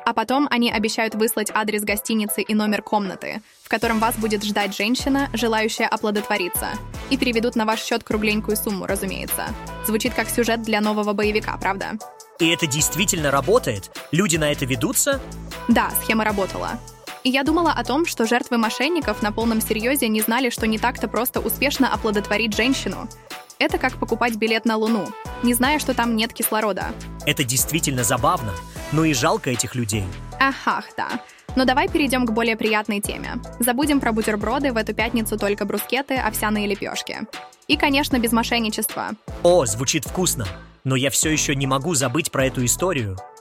А 0.08 0.14
потом 0.14 0.48
они 0.50 0.72
обещают 0.72 1.14
выслать 1.14 1.50
адрес 1.52 1.82
гостиницы 1.82 2.40
и 2.40 2.54
номер 2.54 2.80
комнаты, 2.80 3.42
в 3.62 3.68
котором 3.68 3.98
вас 3.98 4.16
будет 4.16 4.42
ждать 4.42 4.74
женщина, 4.74 5.28
желающая 5.34 5.86
оплодотвориться. 5.86 6.68
И 7.10 7.18
переведут 7.18 7.56
на 7.56 7.66
ваш 7.66 7.82
счет 7.82 8.04
кругленькую 8.04 8.56
сумму, 8.56 8.86
разумеется. 8.86 9.48
Звучит 9.86 10.14
как 10.14 10.30
сюжет 10.30 10.62
для 10.62 10.80
нового 10.80 11.12
боевика, 11.12 11.54
правда? 11.58 11.98
И 12.38 12.48
это 12.48 12.66
действительно 12.66 13.30
работает? 13.30 13.90
Люди 14.10 14.38
на 14.38 14.50
это 14.50 14.64
ведутся? 14.64 15.20
Да, 15.68 15.90
схема 16.02 16.24
работала. 16.24 16.80
И 17.22 17.28
я 17.28 17.42
думала 17.42 17.72
о 17.72 17.84
том, 17.84 18.06
что 18.06 18.24
жертвы 18.24 18.56
мошенников 18.56 19.20
на 19.20 19.30
полном 19.30 19.60
серьезе 19.60 20.08
не 20.08 20.22
знали, 20.22 20.48
что 20.48 20.66
не 20.66 20.78
так-то 20.78 21.08
просто 21.08 21.40
успешно 21.40 21.92
оплодотворить 21.92 22.56
женщину. 22.56 23.10
Это 23.58 23.78
как 23.78 23.98
покупать 23.98 24.36
билет 24.36 24.64
на 24.64 24.76
Луну, 24.76 25.08
не 25.42 25.52
зная, 25.52 25.80
что 25.80 25.92
там 25.92 26.14
нет 26.14 26.32
кислорода. 26.32 26.86
Это 27.26 27.42
действительно 27.42 28.04
забавно, 28.04 28.52
но 28.92 29.04
и 29.04 29.12
жалко 29.12 29.50
этих 29.50 29.74
людей. 29.74 30.04
Ах, 30.38 30.84
да. 30.96 31.20
Но 31.56 31.64
давай 31.64 31.88
перейдем 31.88 32.24
к 32.24 32.30
более 32.30 32.56
приятной 32.56 33.00
теме. 33.00 33.40
Забудем 33.58 33.98
про 33.98 34.12
бутерброды, 34.12 34.72
в 34.72 34.76
эту 34.76 34.94
пятницу 34.94 35.36
только 35.36 35.64
брускеты, 35.64 36.16
овсяные 36.16 36.68
лепешки. 36.68 37.26
И, 37.66 37.76
конечно, 37.76 38.18
без 38.20 38.30
мошенничества. 38.30 39.10
О, 39.42 39.66
звучит 39.66 40.04
вкусно. 40.04 40.46
Но 40.84 40.94
я 40.94 41.10
все 41.10 41.30
еще 41.30 41.56
не 41.56 41.66
могу 41.66 41.94
забыть 41.94 42.30
про 42.30 42.46
эту 42.46 42.64
историю. 42.64 43.18